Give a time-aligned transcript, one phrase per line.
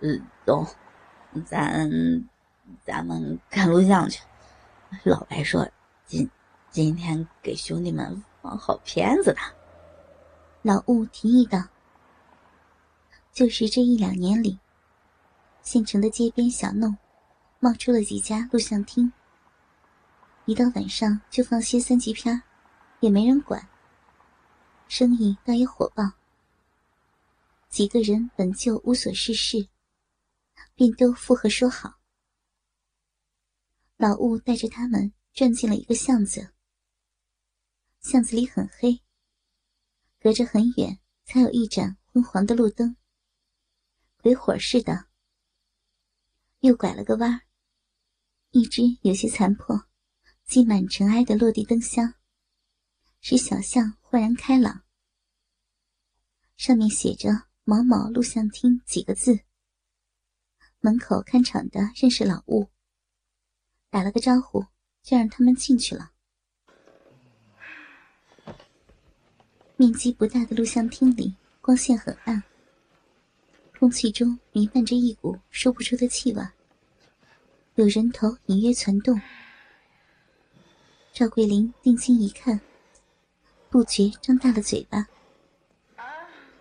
[0.00, 0.66] 嗯，走，
[1.46, 1.90] 咱
[2.84, 4.22] 咱们看录像去。
[5.04, 5.66] 老白说
[6.04, 6.30] 今
[6.70, 9.38] 今天给兄弟们放好片子的。
[10.62, 11.64] 老吴提议道
[13.32, 14.58] ：“就是这一两年里，
[15.62, 16.96] 县城的街边小弄，
[17.58, 19.12] 冒出了几家录像厅。
[20.44, 22.42] 一到晚上就放些三级片，
[23.00, 23.66] 也没人管，
[24.88, 26.12] 生意倒也火爆。
[27.68, 29.68] 几个人本就无所事事。”
[30.76, 32.00] 便都附和说好。
[33.96, 36.52] 老吴带着他们转进了一个巷子，
[38.00, 39.02] 巷子里很黑，
[40.20, 42.94] 隔着很远才有一盏昏黄的路灯，
[44.18, 45.08] 鬼火似的。
[46.60, 47.40] 又拐了个弯
[48.50, 49.88] 一只有些残破、
[50.44, 52.14] 积满尘埃的落地灯箱，
[53.20, 54.84] 使小巷豁然开朗。
[56.58, 57.30] 上面写着
[57.64, 59.45] “某某录像厅”几个字。
[60.86, 62.68] 门口看场的认识老物，
[63.90, 64.64] 打了个招呼，
[65.02, 66.12] 就让他们进去了。
[69.74, 72.40] 面积不大的录像厅里，光线很暗，
[73.76, 76.48] 空气中弥漫着一股说不出的气味，
[77.74, 79.20] 有人头隐约攒动。
[81.12, 82.60] 赵桂林定睛一看，
[83.70, 85.04] 不觉张大了嘴巴。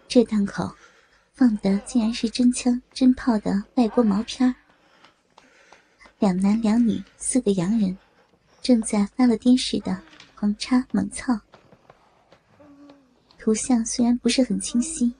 [0.08, 0.76] 这档口。
[1.36, 4.56] 放的竟然是真枪真炮的外国毛片
[6.18, 7.98] 两男两女四个洋人，
[8.62, 10.00] 正在发了癫似的
[10.34, 11.38] 狂插猛操。
[13.38, 15.14] 图像虽然不是很清晰，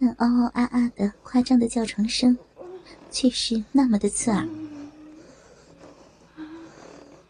[0.00, 2.36] 但嗷嗷啊啊的夸张的叫床声，
[3.10, 4.48] 却是那么的刺耳。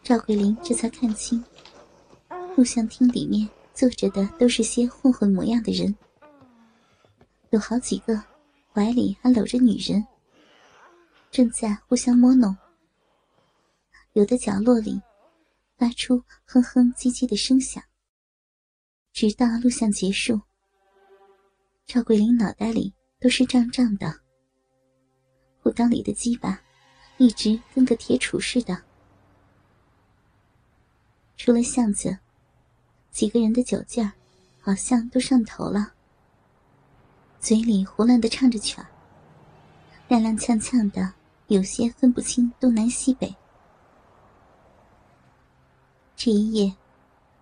[0.01, 1.43] 赵桂林这才看清，
[2.55, 5.93] 录像厅里面坐着的都是些混混模样的人。
[7.51, 8.23] 有好几个，
[8.71, 10.05] 怀里还搂着女人，
[11.31, 12.55] 正在互相摸弄。
[14.13, 15.01] 有的角落里，
[15.77, 17.83] 发出哼哼唧唧的声响。
[19.11, 20.39] 直到录像结束，
[21.87, 24.21] 赵桂林脑袋里都是胀胀的，
[25.63, 26.61] 裤裆里的鸡巴
[27.17, 28.83] 一直跟个铁杵似的。
[31.35, 32.15] 出了巷子，
[33.09, 34.11] 几个人的酒劲儿
[34.59, 35.93] 好像都上头了。
[37.49, 38.85] 嘴里胡乱的唱着曲儿，
[40.07, 41.11] 踉踉跄跄的，
[41.47, 43.35] 有些分不清东南西北。
[46.15, 46.71] 这一夜，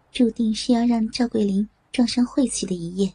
[0.09, 3.13] 注定是要让赵桂林撞上晦气的一夜。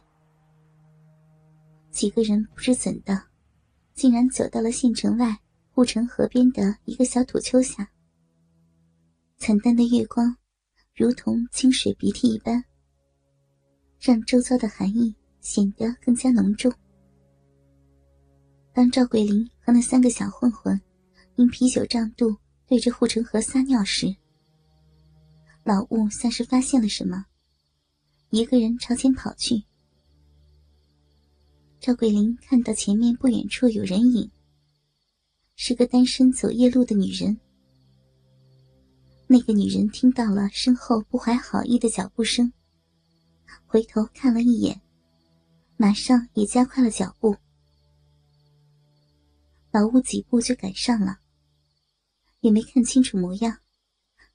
[1.89, 3.23] 几个人不知怎的，
[3.95, 5.35] 竟然走到了县城外
[5.71, 7.89] 护城河边的一个小土丘下。
[9.37, 10.37] 惨淡的月光，
[10.93, 12.63] 如同清水鼻涕一般，
[13.99, 15.15] 让周遭的寒意。
[15.43, 16.73] 显得更加浓重。
[18.73, 20.81] 当赵桂林和那三个小混混
[21.35, 22.35] 因啤酒胀肚
[22.67, 24.15] 对着护城河撒尿时，
[25.63, 27.25] 老吴像是发现了什么，
[28.31, 29.63] 一个人朝前跑去。
[31.79, 34.31] 赵桂林看到前面不远处有人影，
[35.55, 37.37] 是个单身走夜路的女人。
[39.27, 42.51] 那个女人听到了身后不怀好意的脚步声，
[43.67, 44.81] 回头看了一眼。
[45.77, 47.35] 马上也加快了脚步，
[49.73, 51.17] 老吴几步就赶上了，
[52.41, 53.57] 也没看清楚模样，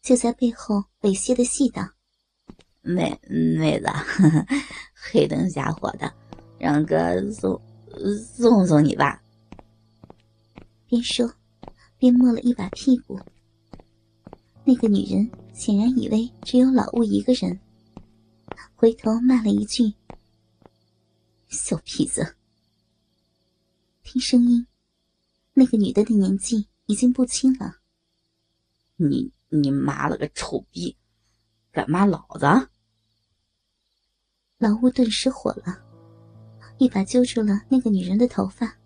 [0.03, 1.89] 就在背后猥亵的戏道
[2.83, 3.87] ：“妹妹子，
[4.93, 6.13] 黑灯瞎火的，
[6.59, 7.63] 让哥送
[8.35, 9.23] 送送你吧。”
[10.89, 11.33] 边说
[11.99, 13.21] 边摸了一把屁股。
[14.65, 17.61] 那个女人显然以为只有老吴一个人，
[18.75, 19.95] 回头骂了一句。
[21.47, 22.35] 小痞子！
[24.03, 24.67] 听声音，
[25.59, 27.79] 那个女的的年纪已经不轻了。
[28.95, 30.97] 你你妈了个臭逼，
[31.73, 32.47] 敢骂老子！
[34.59, 35.83] 老吴顿时火了，
[36.79, 38.79] 一把揪住了那个女人的头发。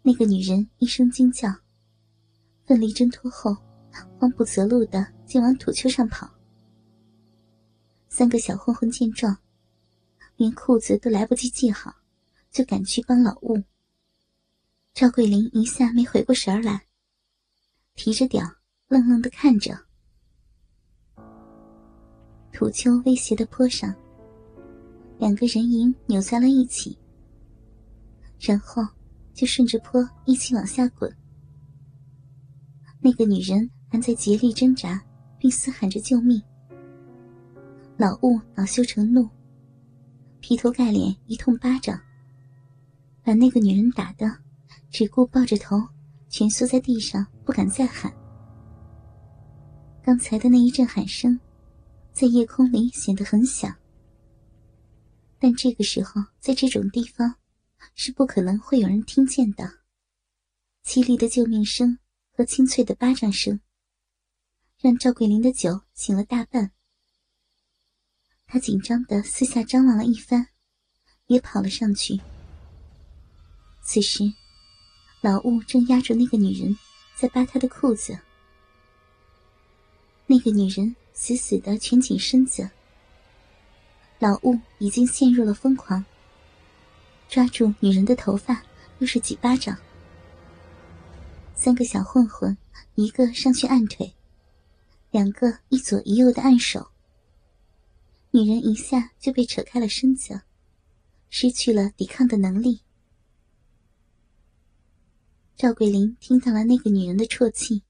[0.00, 1.54] 那个女人一声惊叫，
[2.64, 3.54] 奋力挣脱后，
[4.18, 6.26] 慌不择路的竟往土丘上跑。
[8.08, 9.36] 三个小混混见状。
[10.36, 11.94] 连裤子都来不及系好，
[12.50, 13.62] 就赶去帮老吴。
[14.98, 16.86] 赵桂林一下没回过神儿来，
[17.96, 18.42] 提着屌
[18.88, 19.78] 愣愣的看着。
[22.50, 23.94] 土丘威胁的坡上，
[25.18, 26.98] 两个人影扭在了一起，
[28.40, 28.82] 然后
[29.34, 31.14] 就顺着坡一起往下滚。
[32.98, 35.04] 那个女人还在竭力挣扎，
[35.38, 36.42] 并嘶喊着救命。
[37.98, 39.28] 老吴恼羞成怒。
[40.40, 42.00] 劈头盖脸一通巴掌，
[43.22, 44.26] 把那个女人打的
[44.96, 45.76] 只顾抱着头
[46.30, 48.10] 蜷缩在地上，不敢再喊。
[50.02, 51.38] 刚才的那一阵喊声，
[52.14, 53.76] 在夜空里显得很响，
[55.38, 57.34] 但这个时候在这种地方
[57.94, 59.70] 是不可能会有人听见的。
[60.82, 61.98] 凄厉的救命声
[62.30, 63.60] 和清脆的巴掌声，
[64.80, 66.70] 让赵桂林的酒醒了大半。
[68.46, 70.48] 他紧张的四下张望了一番，
[71.26, 72.18] 也跑了上去。
[73.82, 74.24] 此时，
[75.26, 76.78] 老雾正压住那个女人，
[77.16, 78.16] 在扒她的裤子。
[80.24, 82.70] 那个女人死死的蜷紧身子，
[84.20, 86.04] 老雾已经陷入了疯狂。
[87.28, 88.62] 抓住女人的头发，
[89.00, 89.76] 又是几巴掌。
[91.56, 92.56] 三个小混混，
[92.94, 94.14] 一个上去按腿，
[95.10, 96.92] 两个一左一右的按手。
[98.30, 100.42] 女人一下就被扯开了身子，
[101.30, 102.82] 失去了抵抗的能力。
[105.58, 107.82] 赵桂林听到了那个女人的啜泣，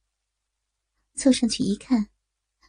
[1.16, 2.08] 凑上去一看。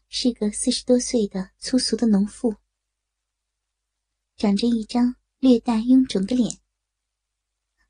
[0.09, 2.55] 是个四十多岁的粗俗的农妇，
[4.37, 6.57] 长着一张略带臃肿的脸，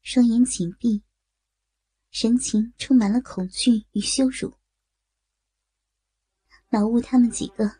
[0.01, 1.01] 双眼紧闭，
[2.09, 4.51] 神情充满了恐惧与羞辱。
[6.69, 7.71] 老吴他们几个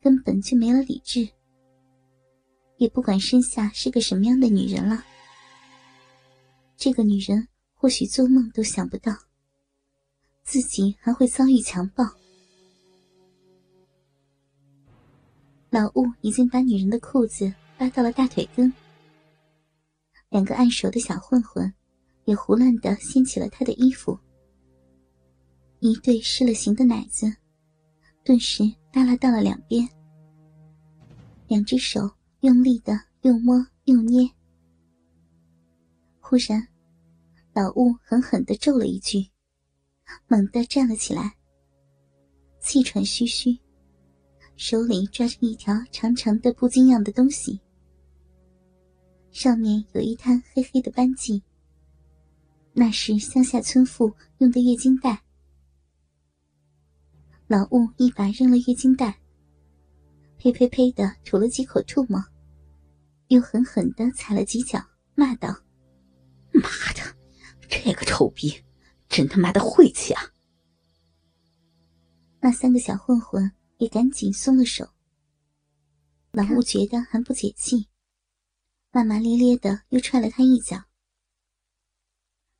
[0.00, 1.28] 根本就没了理智，
[2.78, 5.04] 也不管身下是个什么样的女人了。
[6.76, 7.46] 这个女人
[7.82, 9.12] 或许做梦都想不到，
[10.44, 12.04] 自己还会遭遇强暴。
[15.68, 18.72] 老吴已经把女人的裤子扒到了大腿根，
[20.28, 21.74] 两个按手的小混混
[22.24, 24.16] 也胡乱的掀起了她的衣服，
[25.80, 27.34] 一对失了形的奶子
[28.22, 28.62] 顿时
[28.92, 29.88] 耷拉到了两边，
[31.48, 32.08] 两只手
[32.42, 34.30] 用力的又摸又捏。
[36.20, 36.68] 忽然，
[37.54, 39.28] 老吴狠狠的咒了一句，
[40.26, 41.36] 猛地站了起来，
[42.60, 43.58] 气喘吁吁。
[44.56, 47.60] 手里抓着一条长长的布巾样的东西，
[49.30, 51.42] 上面有一滩黑黑的斑迹。
[52.72, 55.22] 那是乡下村妇用的月经带。
[57.48, 59.18] 老吴一把扔了月经带，
[60.38, 62.22] 呸呸呸的吐了几口唾沫，
[63.28, 64.82] 又狠狠的踩了几脚，
[65.14, 65.48] 骂道
[66.52, 66.62] ：“妈
[66.94, 67.01] 的，
[67.72, 68.62] 这个臭逼，
[69.08, 70.22] 真他妈的晦气啊！”
[72.40, 73.50] 那三个小混混。
[73.78, 74.88] 也赶紧松了手。
[76.30, 77.88] 老吴觉得还不解气，
[78.92, 80.80] 骂骂咧咧的又踹了他一脚。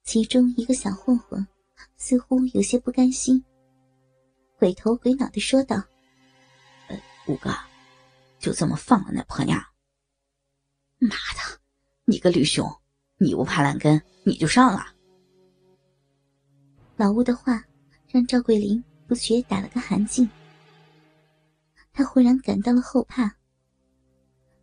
[0.02, 1.46] 其中一个小混混
[1.96, 3.44] 似乎有些不甘心，
[4.58, 5.76] 鬼头鬼脑的说道
[6.90, 7.54] ：“呃，五哥，
[8.40, 9.64] 就这么放了那婆娘？
[10.98, 11.60] 妈的，
[12.04, 12.68] 你个驴熊，
[13.18, 14.92] 你不怕烂根，你就上啊！”
[17.02, 17.60] 老吴的话
[18.06, 20.28] 让赵桂林不觉打了个寒噤。
[21.93, 23.28] 他忽然感到了后怕。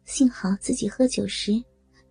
[0.05, 1.61] 幸好自己喝酒时，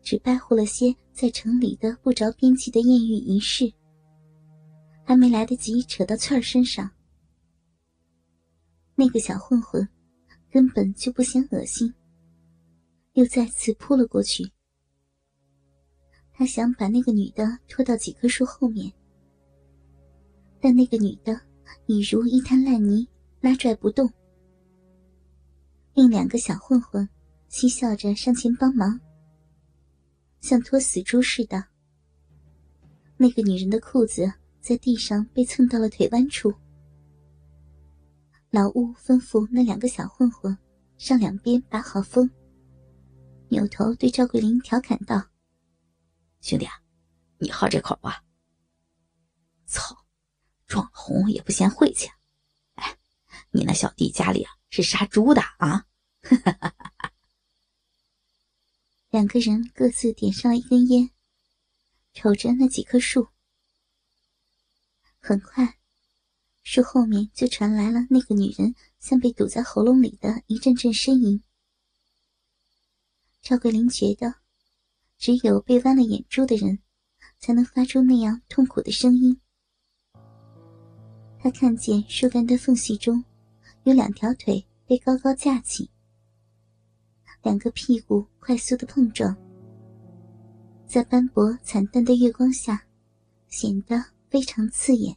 [0.03, 3.73] 只掰乎了些在城里的不着边际的艳遇仪式，
[5.03, 6.91] 还没来得及扯到翠儿身上。
[8.97, 9.89] 那个小混混
[10.51, 11.95] 根本就不嫌恶心，
[13.15, 14.45] 又再次扑了过去。
[16.35, 18.93] 他想把那个女的拖到几棵树后面，
[20.61, 21.41] 但那个女的
[21.87, 23.09] 已如一滩烂泥，
[23.41, 24.11] 拉拽不动。
[25.95, 27.09] 另两个小混混
[27.49, 29.01] 嬉笑着上前帮忙，
[30.41, 31.65] 像拖死猪似的。
[33.17, 36.55] 那个女人的裤子在地上被蹭到了腿弯处。
[38.51, 40.57] 老乌吩咐那两个小混混
[40.97, 42.31] 上两边把好风，
[43.49, 45.23] 扭头对赵桂林调侃道
[46.41, 46.73] ：“兄弟啊，
[47.39, 48.25] 你好这口吧？
[49.67, 49.95] 操，
[50.69, 52.09] 撞红也不嫌晦气。
[52.75, 52.97] 哎，
[53.51, 55.87] 你那小弟家里啊是杀猪的啊？”
[56.23, 56.75] 哈哈哈！
[56.99, 57.13] 哈
[59.09, 61.11] 两个人各自点上了一根烟，
[62.13, 63.29] 瞅着那几棵树。
[65.19, 65.79] 很快，
[66.63, 71.43] 树后面就传来了那个女人像被堵在喉咙里的一阵阵呻吟。
[73.41, 74.35] 赵桂林觉得，
[75.17, 76.83] 只有被剜了眼珠的人，
[77.39, 79.41] 才能发出那样痛苦的声音。
[81.41, 83.25] 他看见树干的缝隙中，
[83.85, 85.91] 有两条腿被高高架起。
[87.43, 89.37] 两个屁股快速的碰撞，
[90.87, 92.83] 在斑驳惨淡的月光下，
[93.49, 95.17] 显得非常刺眼。